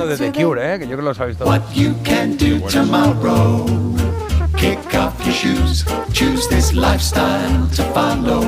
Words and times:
uno 0.00 0.08
de 0.08 0.16
The 0.16 0.32
Cure, 0.32 0.74
¿eh? 0.74 0.78
que 0.78 0.84
yo 0.86 0.92
creo 0.92 0.98
que 0.98 1.04
lo 1.04 1.14
sabéis 1.14 1.36
todos. 1.36 1.50
What 1.50 1.74
you 1.74 1.94
can 2.04 2.36
do 2.36 2.60
tomorrow. 2.68 3.66
Kick 4.56 4.78
off 4.94 5.14
your 5.24 5.34
shoes. 5.34 5.84
Choose 6.12 6.48
this 6.48 6.72
lifestyle 6.72 7.68
to 7.76 7.82
follow. 7.92 8.42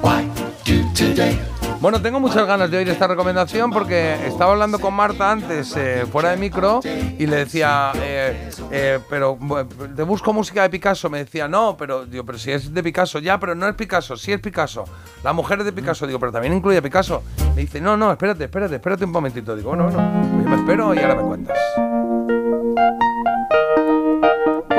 Why 0.00 0.28
do 0.64 0.84
today? 0.94 1.38
Bueno, 1.80 2.02
tengo 2.02 2.20
muchas 2.20 2.46
ganas 2.46 2.70
de 2.70 2.76
oír 2.76 2.88
esta 2.90 3.06
recomendación 3.06 3.70
porque 3.70 4.26
estaba 4.26 4.52
hablando 4.52 4.78
con 4.78 4.92
Marta 4.92 5.30
antes, 5.30 5.74
eh, 5.78 6.04
fuera 6.12 6.30
de 6.30 6.36
micro, 6.36 6.80
y 6.84 7.26
le 7.26 7.36
decía, 7.36 7.92
eh, 7.96 8.50
eh, 8.70 8.98
pero 9.08 9.38
te 9.96 10.02
busco 10.02 10.34
música 10.34 10.60
de 10.60 10.68
Picasso. 10.68 11.08
Me 11.08 11.18
decía, 11.18 11.48
no, 11.48 11.78
pero 11.78 12.04
digo, 12.04 12.24
pero 12.24 12.38
si 12.38 12.52
es 12.52 12.74
de 12.74 12.82
Picasso, 12.82 13.18
ya, 13.18 13.40
pero 13.40 13.54
no 13.54 13.66
es 13.66 13.74
Picasso, 13.74 14.14
sí 14.18 14.30
es 14.30 14.40
Picasso. 14.40 14.84
La 15.24 15.32
mujer 15.32 15.60
es 15.60 15.64
de 15.64 15.72
Picasso, 15.72 16.06
digo, 16.06 16.20
pero 16.20 16.30
también 16.30 16.52
incluye 16.52 16.76
a 16.76 16.82
Picasso. 16.82 17.22
Me 17.54 17.62
dice, 17.62 17.80
no, 17.80 17.96
no, 17.96 18.12
espérate, 18.12 18.44
espérate, 18.44 18.74
espérate 18.74 19.04
un 19.06 19.12
momentito. 19.12 19.56
Digo, 19.56 19.70
bueno, 19.70 19.84
bueno, 19.84 20.28
pues 20.32 20.44
yo 20.44 20.50
me 20.50 20.56
espero 20.56 20.94
y 20.94 20.98
ahora 20.98 21.14
me 21.14 21.22
cuentas. 21.22 21.58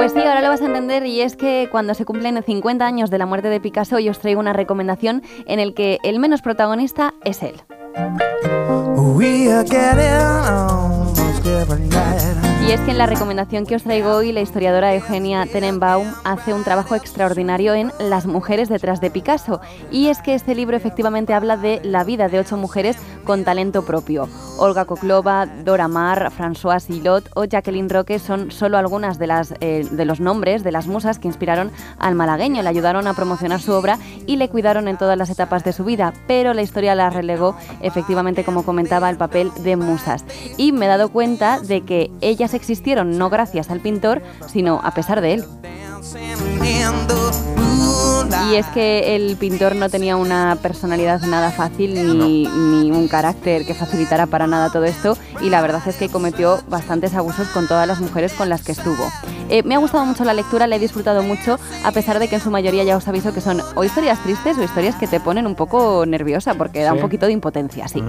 Pues 0.02 0.14
sí, 0.14 0.20
ahora 0.20 0.41
lo 0.41 0.50
vas 0.50 0.64
a 0.64 0.66
entender 0.66 1.05
y 1.05 1.22
es 1.22 1.36
que 1.36 1.70
cuando 1.70 1.94
se 1.94 2.05
cumplen 2.05 2.41
50 2.41 2.84
años 2.84 3.12
de 3.12 3.20
la 3.20 3.28
muerte 3.28 3.50
de 3.50 3.60
Picasso, 3.60 4.00
yo 4.00 4.10
os 4.10 4.18
traigo 4.18 4.40
una 4.40 4.52
recomendación 4.52 5.22
en 5.46 5.60
el 5.60 5.76
que 5.76 6.00
el 6.02 6.18
menos 6.18 6.41
protagonista 6.41 7.14
es 7.24 7.44
él. 7.44 7.54
Y 12.62 12.74
es 12.74 12.80
que 12.82 12.92
en 12.92 13.00
la 13.00 13.08
recomendación 13.08 13.66
que 13.66 13.76
os 13.76 13.84
traigo 13.84 14.12
hoy, 14.12 14.32
la 14.32 14.42
historiadora 14.42 14.94
Eugenia 14.94 15.46
Tenenbaum 15.48 16.08
hace 16.24 16.54
un 16.54 16.64
trabajo 16.64 16.94
extraordinario 16.96 17.74
en 17.74 17.92
Las 18.00 18.28
mujeres 18.28 18.70
detrás 18.70 19.02
de 19.02 19.10
Picasso. 19.10 19.60
Y 19.92 20.08
es 20.08 20.22
que 20.22 20.36
este 20.36 20.54
libro 20.54 20.78
efectivamente 20.78 21.34
habla 21.34 21.58
de 21.58 21.82
la 21.84 22.04
vida 22.04 22.30
de 22.30 22.40
ocho 22.40 22.58
mujeres 22.58 22.98
con 23.26 23.44
talento 23.44 23.84
propio. 23.84 24.30
Olga 24.58 24.86
Koklova, 24.86 25.48
Dora 25.48 25.88
Maar, 25.88 26.32
François 26.32 26.80
Silot 26.80 27.30
o 27.36 27.46
Jacqueline 27.46 27.90
Roque 27.90 28.20
son 28.20 28.52
solo 28.52 28.78
algunas 28.78 29.18
de, 29.18 29.28
las, 29.28 29.54
eh, 29.60 29.88
de 29.90 30.05
los 30.05 30.20
nombres 30.20 30.63
de 30.63 30.72
las 30.72 30.85
musas 30.85 31.18
que 31.18 31.28
inspiraron 31.28 31.72
al 31.98 32.13
malagueño, 32.13 32.62
le 32.62 32.70
ayudaron 32.70 33.07
a 33.07 33.13
promocionar 33.16 33.60
su 33.60 33.74
obra 33.74 33.98
y 34.28 34.35
le 34.35 34.50
cuidaron 34.50 34.88
en 34.88 34.98
todas 34.98 35.18
las 35.18 35.30
etapas 35.30 35.63
de 35.63 35.74
su 35.74 35.84
vida. 35.84 36.13
Pero 36.28 36.54
la 36.54 36.62
historia 36.62 36.94
la 36.94 37.10
relegó 37.10 37.55
efectivamente, 37.82 38.44
como 38.44 38.63
comentaba, 38.63 39.07
al 39.07 39.18
papel 39.18 39.52
de 39.63 39.76
musas. 39.78 40.24
Y 40.57 40.72
me 40.72 40.85
he 40.85 40.90
dado 40.90 41.10
cuenta 41.10 41.60
de 41.60 41.82
que 41.82 42.12
ellas 42.22 42.51
existieron 42.54 43.18
no 43.18 43.30
gracias 43.30 43.70
al 43.70 43.80
pintor, 43.80 44.21
sino 44.52 44.82
a 44.84 44.91
pesar 44.94 45.21
de 45.21 45.34
él. 45.34 45.46
Y 48.49 48.55
es 48.55 48.66
que 48.68 49.16
el 49.16 49.35
pintor 49.38 49.76
no 49.76 49.90
tenía 49.90 50.16
una 50.16 50.57
personalidad 50.62 51.22
nada 51.22 51.52
fácil 51.52 52.18
ni, 52.18 52.48
ni 52.48 52.91
un 52.91 53.07
carácter 53.07 53.66
que 53.66 53.74
facilitara 53.74 54.26
para 54.27 54.48
nada 54.48 54.70
todo 54.72 54.85
esto 54.85 55.18
y 55.41 55.49
la 55.49 55.62
verdad 55.62 55.82
es 55.85 55.96
que 55.96 56.10
cometió 56.10 56.60
bastantes 56.70 57.13
abusos 57.13 57.48
con 57.49 57.68
todas 57.68 57.88
las 57.88 57.99
mujeres 57.99 58.34
con 58.34 58.49
las 58.49 58.63
que 58.63 58.72
estuvo. 58.72 59.12
Eh, 59.49 59.63
me 59.63 59.76
ha 59.76 59.79
gustado 59.79 60.05
mucho 60.05 60.24
la 60.24 60.34
lectura, 60.34 60.68
la 60.68 60.77
he 60.77 60.79
disfrutado 60.79 61.24
mucho, 61.24 61.60
a 61.84 61.91
pesar 61.91 62.20
de 62.20 62.27
que 62.27 62.35
en 62.35 62.41
su 62.41 62.52
mayoría 62.52 62.84
ya 62.84 62.98
os 62.98 63.07
aviso 63.07 63.34
que 63.34 63.41
son 63.41 63.62
o 63.76 63.84
historias 63.84 64.22
tristes 64.24 64.57
o 64.57 64.63
historias 64.63 64.96
que 64.96 65.07
te 65.07 65.19
ponen 65.19 65.46
un 65.46 65.56
poco 65.56 66.06
nerviosa 66.06 66.53
porque 66.56 66.84
da 66.84 66.94
un 66.94 67.00
poquito 67.00 67.25
de 67.25 67.34
impotencia, 67.34 67.88
sí. 67.88 68.02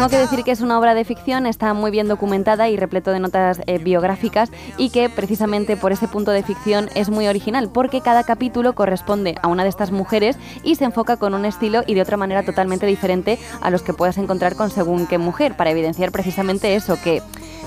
Tengo 0.00 0.08
que 0.08 0.16
decir 0.16 0.44
que 0.44 0.50
es 0.50 0.62
una 0.62 0.78
obra 0.78 0.94
de 0.94 1.04
ficción, 1.04 1.44
está 1.44 1.74
muy 1.74 1.90
bien 1.90 2.08
documentada 2.08 2.70
y 2.70 2.76
repleto 2.78 3.10
de 3.10 3.20
notas 3.20 3.60
eh, 3.66 3.76
biográficas 3.76 4.50
y 4.78 4.88
que 4.88 5.10
precisamente 5.10 5.76
por 5.76 5.92
ese 5.92 6.08
punto 6.08 6.30
de 6.30 6.42
ficción 6.42 6.88
es 6.94 7.10
muy 7.10 7.28
original 7.28 7.68
porque 7.70 8.00
cada 8.00 8.24
capítulo 8.24 8.74
corresponde 8.74 9.34
a 9.42 9.48
una 9.48 9.62
de 9.62 9.68
estas 9.68 9.90
mujeres 9.90 10.38
y 10.62 10.76
se 10.76 10.86
enfoca 10.86 11.18
con 11.18 11.34
un 11.34 11.44
estilo 11.44 11.82
y 11.86 11.92
de 11.92 12.00
otra 12.00 12.16
manera 12.16 12.42
totalmente 12.42 12.86
diferente 12.86 13.38
a 13.60 13.68
los 13.68 13.82
que 13.82 13.92
puedas 13.92 14.16
encontrar 14.16 14.56
con 14.56 14.70
según 14.70 15.06
qué 15.06 15.18
mujer 15.18 15.54
para 15.54 15.70
evidenciar 15.70 16.12
precisamente 16.12 16.74
eso 16.74 16.96
que 17.04 17.20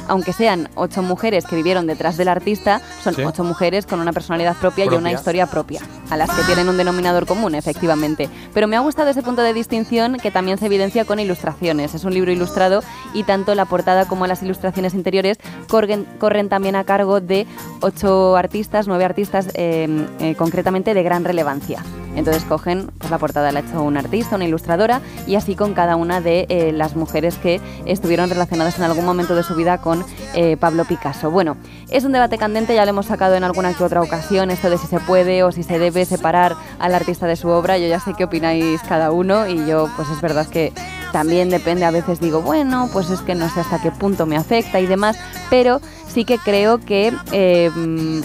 aunque 0.08 0.34
sean 0.34 0.70
ocho 0.75 1.02
mujeres 1.02 1.45
que 1.45 1.56
vivieron 1.56 1.88
detrás 1.88 2.18
del 2.18 2.28
artista, 2.28 2.81
son 3.03 3.16
Sí. 3.16 3.23
ocho 3.23 3.44
mujeres 3.44 3.86
con 3.86 4.00
una 4.00 4.12
personalidad 4.12 4.56
propia, 4.57 4.86
y 4.86 4.90
una 4.90 5.12
historia 5.12 5.46
propia, 5.46 5.81
a 6.13 6.18
las 6.18 6.29
que 6.29 6.44
tienen 6.44 6.69
un 6.69 6.78
denominador 6.78 7.25
común, 7.25 7.56
efectivamente. 7.56 8.29
Pero 8.53 8.68
me 8.68 8.75
ha 8.75 8.79
gustado 8.79 9.09
ese 9.09 9.24
punto 9.24 9.41
de 9.41 9.53
distinción 9.53 10.18
que 10.18 10.31
también 10.31 10.57
se 10.57 10.68
evidencia 10.68 11.06
con 11.06 11.19
ilustraciones. 11.19 11.96
Es 11.96 12.03
un 12.03 12.13
libro 12.13 12.31
ilustrado 12.31 12.84
y 13.13 13.24
tanto 13.24 13.56
la 13.56 13.66
portada 13.66 14.07
como 14.07 14.28
las 14.28 14.44
ilustraciones 14.44 14.94
interiores 14.94 15.40
corren, 15.68 16.06
corren 16.19 16.50
también 16.50 16.75
a 16.75 16.84
cargo 16.84 17.19
de 17.19 17.47
ocho 17.81 18.35
artistas, 18.35 18.88
nueve 18.88 19.06
artistas 19.06 19.50
eh, 19.56 19.88
eh, 20.19 20.35
concretamente 20.35 20.94
de 20.94 21.03
gran 21.03 21.25
relevancia. 21.25 21.84
Entonces 22.16 22.44
cogen, 22.44 22.91
pues 22.97 23.12
la 23.12 23.18
portada 23.18 23.51
la 23.51 23.59
ha 23.59 23.63
hecho 23.63 23.81
un 23.81 23.97
artista, 23.97 24.35
una 24.35 24.46
ilustradora, 24.46 25.01
y 25.28 25.35
así 25.35 25.56
con 25.56 25.74
cada 25.74 25.96
una 25.96 26.22
de 26.22 26.46
eh, 26.50 26.72
las 26.72 26.96
mujeres 26.96 27.38
que 27.38 27.59
estuvieron 27.85 28.29
relacionadas 28.29 28.78
en 28.78 28.84
algún 28.84 29.06
momento 29.06 29.35
de 29.35 29.44
su 29.44 29.56
vida 29.56 29.79
con 29.79 30.06
eh, 30.34 30.57
Pablo 30.57 30.85
Picasso. 30.85 31.31
Bueno, 31.31 31.57
es 31.90 32.03
un 32.03 32.12
debate 32.12 32.38
candente, 32.38 32.75
ya 32.75 32.85
lo 32.85 32.90
hemos 32.90 33.07
sacado 33.07 33.35
en 33.35 33.44
alguna 33.44 33.74
que 33.74 33.84
otra 33.84 34.01
ocasión, 34.01 34.51
esto 34.51 34.69
de 34.69 34.78
si 34.78 34.88
se 34.88 35.00
puede 35.00 35.44
o 35.44 35.51
si 35.51 35.63
se 35.63 35.79
debe 35.79 36.06
separar 36.06 36.56
al 36.79 36.96
artista 36.96 37.28
de 37.28 37.35
su 37.35 37.50
obra. 37.50 37.78
Yo 37.78 37.88
ya 37.88 38.00
sé 38.00 38.13
qué 38.18 38.25
opináis 38.25 38.81
cada 38.81 39.12
uno 39.12 39.47
y 39.47 39.66
yo, 39.66 39.90
pues 39.95 40.09
es 40.09 40.22
verdad 40.22 40.47
que 40.47 40.74
también 41.12 41.50
depende, 41.50 41.85
a 41.85 41.91
veces 41.91 42.19
digo, 42.19 42.41
bueno, 42.41 42.90
pues 42.91 43.09
es 43.09 43.22
que 43.22 43.35
no 43.35 43.47
sé 43.50 43.59
hasta 43.59 43.81
qué 43.81 43.91
punto 43.91 44.25
me 44.25 44.35
afecta 44.35 44.80
y 44.80 44.88
demás, 44.88 45.16
pero 45.50 45.80
sí 46.07 46.25
que 46.25 46.38
creo 46.40 46.80
que 46.80 47.13
eh, 47.31 47.72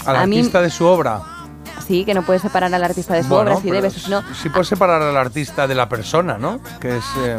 Al 0.05 0.15
a 0.15 0.25
mí 0.25 0.37
artista 0.37 0.61
de 0.61 0.69
su 0.69 0.85
obra. 0.85 1.21
Sí, 1.89 2.05
que 2.05 2.13
no 2.13 2.21
puedes 2.21 2.41
separar 2.41 2.73
al 2.73 2.83
artista 2.83 3.15
de 3.15 3.23
su 3.23 3.29
Bueno, 3.29 3.51
obra, 3.51 3.61
si 3.61 3.69
debes 3.71 3.97
o 3.97 3.99
si 3.99 4.09
no. 4.11 4.21
Sí 4.41 4.47
puedes 4.49 4.67
separar 4.69 5.01
al 5.01 5.17
artista 5.17 5.67
de 5.67 5.75
la 5.75 5.89
persona, 5.89 6.37
¿no? 6.37 6.61
Que 6.79 6.95
es... 6.97 7.03
eh, 7.25 7.37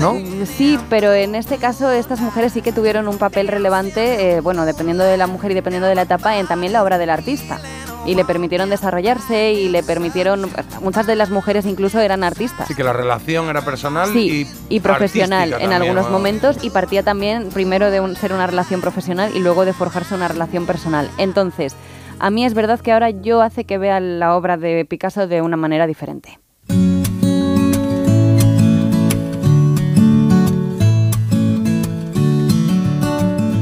¿No? 0.00 0.14
Sí, 0.46 0.78
pero 0.90 1.12
en 1.14 1.34
este 1.34 1.56
caso 1.56 1.90
estas 1.90 2.20
mujeres 2.20 2.52
sí 2.52 2.60
que 2.60 2.72
tuvieron 2.72 3.08
un 3.08 3.16
papel 3.18 3.48
relevante, 3.48 4.36
eh, 4.36 4.40
bueno, 4.40 4.66
dependiendo 4.66 5.04
de 5.04 5.16
la 5.16 5.26
mujer 5.26 5.52
y 5.52 5.54
dependiendo 5.54 5.88
de 5.88 5.94
la 5.94 6.02
etapa, 6.02 6.36
en 6.36 6.46
también 6.46 6.72
la 6.72 6.82
obra 6.82 6.98
del 6.98 7.08
artista. 7.10 7.58
Y 8.04 8.14
le 8.14 8.24
permitieron 8.24 8.68
desarrollarse 8.70 9.52
y 9.52 9.68
le 9.68 9.82
permitieron, 9.82 10.48
muchas 10.80 11.06
de 11.06 11.16
las 11.16 11.30
mujeres 11.30 11.66
incluso 11.66 11.98
eran 11.98 12.22
artistas. 12.24 12.60
Así 12.62 12.74
que 12.76 12.84
la 12.84 12.92
relación 12.92 13.48
era 13.48 13.62
personal 13.62 14.12
Sí, 14.12 14.46
y, 14.68 14.76
y, 14.76 14.80
profesional 14.80 15.44
en 15.54 15.58
también, 15.58 15.72
algunos 15.72 16.04
¿no? 16.06 16.10
momentos 16.12 16.56
y 16.62 16.70
partía 16.70 17.02
también 17.02 17.48
primero 17.48 17.90
de 17.90 17.98
un- 18.00 18.14
ser 18.14 18.32
una 18.32 18.46
relación 18.46 18.80
profesional 18.80 19.32
y 19.34 19.40
luego 19.40 19.64
de 19.64 19.72
forjarse 19.72 20.14
una 20.14 20.28
relación 20.28 20.66
personal. 20.66 21.10
Entonces, 21.18 21.74
a 22.18 22.30
mí 22.30 22.44
es 22.44 22.54
verdad 22.54 22.80
que 22.80 22.92
ahora 22.92 23.10
yo 23.10 23.42
hace 23.42 23.64
que 23.64 23.78
vea 23.78 24.00
la 24.00 24.36
obra 24.36 24.56
de 24.56 24.84
Picasso 24.84 25.26
de 25.26 25.42
una 25.42 25.56
manera 25.56 25.86
diferente. 25.86 26.38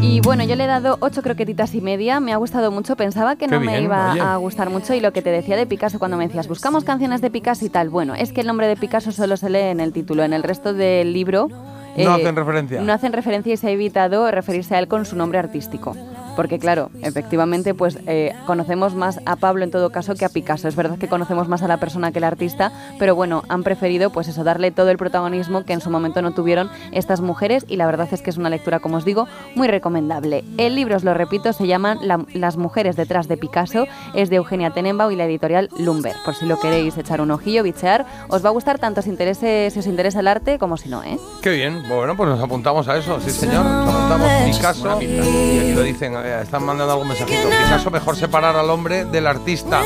Y 0.00 0.20
bueno, 0.20 0.44
yo 0.44 0.54
le 0.54 0.64
he 0.64 0.68
dado 0.68 0.96
ocho 1.00 1.22
croquetitas 1.22 1.74
y 1.74 1.80
media, 1.80 2.20
me 2.20 2.32
ha 2.32 2.36
gustado 2.36 2.70
mucho, 2.70 2.94
pensaba 2.94 3.34
que 3.36 3.46
Qué 3.46 3.50
no 3.54 3.60
me 3.60 3.82
iba 3.82 4.12
oye. 4.12 4.20
a 4.20 4.36
gustar 4.36 4.70
mucho 4.70 4.94
y 4.94 5.00
lo 5.00 5.12
que 5.12 5.22
te 5.22 5.30
decía 5.30 5.56
de 5.56 5.66
Picasso 5.66 5.98
cuando 5.98 6.16
me 6.16 6.26
decías, 6.28 6.46
buscamos 6.46 6.84
canciones 6.84 7.20
de 7.20 7.30
Picasso 7.30 7.64
y 7.64 7.68
tal, 7.68 7.88
bueno, 7.88 8.14
es 8.14 8.32
que 8.32 8.42
el 8.42 8.46
nombre 8.46 8.68
de 8.68 8.76
Picasso 8.76 9.10
solo 9.10 9.36
se 9.36 9.50
lee 9.50 9.58
en 9.58 9.80
el 9.80 9.92
título, 9.92 10.22
en 10.22 10.32
el 10.32 10.44
resto 10.44 10.72
del 10.72 11.12
libro... 11.12 11.48
No 11.96 12.12
hacen 12.12 12.34
referencia. 12.34 12.80
No 12.80 12.92
hacen 12.92 13.12
referencia 13.12 13.52
y 13.54 13.56
se 13.56 13.68
ha 13.68 13.70
evitado 13.70 14.28
referirse 14.30 14.74
a 14.74 14.80
él 14.80 14.88
con 14.88 15.04
su 15.04 15.16
nombre 15.16 15.38
artístico. 15.38 15.96
Porque 16.36 16.58
claro, 16.58 16.90
efectivamente, 17.02 17.74
pues 17.74 17.98
eh, 18.06 18.32
conocemos 18.46 18.94
más 18.94 19.20
a 19.26 19.36
Pablo 19.36 19.64
en 19.64 19.70
todo 19.70 19.90
caso 19.90 20.14
que 20.14 20.24
a 20.24 20.28
Picasso. 20.28 20.68
Es 20.68 20.76
verdad 20.76 20.98
que 20.98 21.08
conocemos 21.08 21.48
más 21.48 21.62
a 21.62 21.68
la 21.68 21.78
persona 21.78 22.12
que 22.12 22.18
al 22.18 22.24
artista, 22.24 22.72
pero 22.98 23.14
bueno, 23.14 23.42
han 23.48 23.62
preferido 23.62 24.10
pues 24.10 24.28
eso, 24.28 24.44
darle 24.44 24.70
todo 24.70 24.90
el 24.90 24.98
protagonismo 24.98 25.64
que 25.64 25.72
en 25.72 25.80
su 25.80 25.90
momento 25.90 26.22
no 26.22 26.32
tuvieron 26.32 26.70
estas 26.92 27.20
mujeres 27.20 27.64
y 27.68 27.76
la 27.76 27.86
verdad 27.86 28.08
es 28.12 28.22
que 28.22 28.30
es 28.30 28.36
una 28.36 28.50
lectura, 28.50 28.80
como 28.80 28.96
os 28.96 29.04
digo, 29.04 29.26
muy 29.54 29.68
recomendable. 29.68 30.44
El 30.58 30.74
libro, 30.74 30.96
os 30.96 31.04
lo 31.04 31.14
repito, 31.14 31.52
se 31.52 31.66
llama 31.66 31.96
La- 32.02 32.24
Las 32.32 32.56
mujeres 32.56 32.96
detrás 32.96 33.28
de 33.28 33.36
Picasso, 33.36 33.86
es 34.14 34.30
de 34.30 34.36
Eugenia 34.36 34.70
Tenenbaum 34.70 35.12
y 35.12 35.16
la 35.16 35.24
editorial 35.26 35.68
Lumber. 35.78 36.14
Por 36.24 36.34
si 36.34 36.46
lo 36.46 36.58
queréis 36.58 36.96
echar 36.98 37.20
un 37.20 37.30
ojillo, 37.30 37.62
bichear, 37.62 38.06
os 38.28 38.44
va 38.44 38.48
a 38.48 38.52
gustar 38.52 38.78
tanto 38.78 39.02
si, 39.02 39.10
interese, 39.10 39.68
si 39.70 39.78
os 39.78 39.86
interesa 39.86 40.20
el 40.20 40.28
arte 40.28 40.58
como 40.58 40.76
si 40.76 40.88
no, 40.88 41.02
¿eh? 41.02 41.18
Qué 41.42 41.50
bien. 41.50 41.82
Bueno, 41.88 42.16
pues 42.16 42.28
nos 42.28 42.40
apuntamos 42.42 42.88
a 42.88 42.96
eso, 42.96 43.20
sí 43.20 43.30
señor. 43.30 43.64
Nos 43.64 43.94
apuntamos 43.94 44.28
Picasso. 44.56 45.02
Y 45.02 45.58
aquí 45.58 45.72
lo 45.74 45.82
dicen, 45.82 46.14
eh, 46.24 46.40
están 46.42 46.64
mandando 46.64 46.92
algún 46.92 47.08
mensajito. 47.08 47.48
Picasso, 47.48 47.90
mejor 47.90 48.16
separar 48.16 48.56
al 48.56 48.68
hombre 48.70 49.04
del 49.04 49.26
artista. 49.26 49.82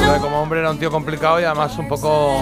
Pero 0.00 0.20
como 0.22 0.40
hombre 0.42 0.60
era 0.60 0.70
un 0.70 0.78
tío 0.78 0.90
complicado 0.90 1.40
y 1.40 1.44
además 1.44 1.76
un 1.78 1.88
poco 1.88 2.38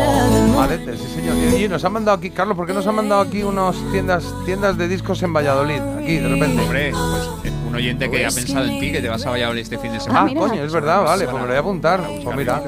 malete, 0.54 0.96
sí 0.96 1.06
señor. 1.14 1.36
Y, 1.36 1.68
nos 1.68 1.84
han 1.84 1.92
mandado 1.92 2.16
aquí, 2.16 2.30
Carlos, 2.30 2.56
¿por 2.56 2.66
qué 2.66 2.72
nos 2.72 2.86
han 2.86 2.94
mandado 2.94 3.20
aquí 3.22 3.42
unas 3.42 3.76
tiendas, 3.92 4.24
tiendas 4.44 4.76
de 4.78 4.88
discos 4.88 5.22
en 5.22 5.32
Valladolid? 5.32 5.80
Aquí, 5.98 6.18
de 6.18 6.28
repente. 6.28 6.62
Hombre, 6.62 6.90
pues, 6.92 7.30
eh, 7.44 7.52
un 7.68 7.74
oyente 7.74 8.10
que 8.10 8.24
ha 8.24 8.30
pensado 8.30 8.64
en 8.66 8.80
ti, 8.80 8.92
que 8.92 9.00
te 9.00 9.08
vas 9.08 9.24
a 9.26 9.30
Valladolid 9.30 9.62
este 9.62 9.78
fin 9.78 9.92
de 9.92 9.98
Ah, 9.98 10.00
semana. 10.00 10.24
mira. 10.26 10.40
coño, 10.40 10.62
es 10.64 10.72
verdad, 10.72 11.02
vale, 11.02 11.24
pues 11.24 11.34
me 11.34 11.40
lo 11.42 11.46
voy 11.48 11.56
a 11.56 11.60
apuntar. 11.60 12.00
Pues 12.22 12.36
mira. 12.36 12.62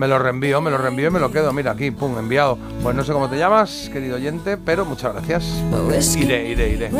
Me 0.00 0.08
lo 0.08 0.18
reenvío, 0.18 0.60
me 0.62 0.70
lo 0.70 0.78
reenvío 0.78 1.08
y 1.08 1.10
me 1.10 1.20
lo 1.20 1.30
quedo. 1.30 1.52
Mira, 1.52 1.72
aquí, 1.72 1.90
pum, 1.90 2.16
enviado. 2.18 2.56
Pues 2.82 2.96
no 2.96 3.04
sé 3.04 3.12
cómo 3.12 3.28
te 3.28 3.36
llamas, 3.36 3.90
querido 3.92 4.16
oyente, 4.16 4.56
pero 4.56 4.86
muchas 4.86 5.12
gracias. 5.12 5.44
Iré, 6.16 6.48
iré, 6.48 6.70
iré. 6.70 6.90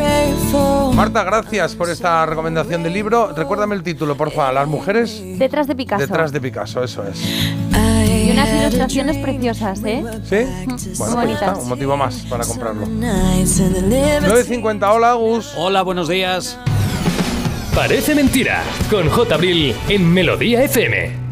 Marta, 0.94 1.25
gracias 1.25 1.75
por 1.75 1.88
esta 1.88 2.26
recomendación 2.26 2.82
del 2.82 2.93
libro. 2.93 3.32
Recuérdame 3.35 3.75
el 3.75 3.82
título, 3.82 4.19
porfa. 4.19 4.52
Las 4.52 4.69
mujeres 4.69 5.23
Detrás 5.38 5.67
de 5.67 5.75
Picasso. 5.75 6.02
detrás 6.02 6.31
de 6.31 6.43
Picasso, 6.43 6.85
eso 6.85 7.02
es. 7.06 7.19
Y 7.23 8.32
una 8.32 8.44
unas 8.44 8.61
ilustraciones 8.61 9.17
preciosas, 9.17 9.82
¿eh? 9.85 10.05
¿Sí? 10.29 10.44
Bueno, 10.99 11.14
pues 11.14 11.31
está, 11.31 11.55
un 11.55 11.70
motivo 11.70 11.97
más 11.97 12.17
para 12.29 12.44
comprarlo. 12.44 12.87
9.50, 12.87 14.94
hola 14.94 15.14
Gus. 15.14 15.55
Hola, 15.56 15.81
buenos 15.81 16.06
días. 16.06 16.58
Parece 17.75 18.14
mentira, 18.14 18.62
con 18.91 19.08
J. 19.08 19.35
Abril 19.35 19.75
en 19.88 20.12
Melodía 20.12 20.62
FM. 20.64 21.30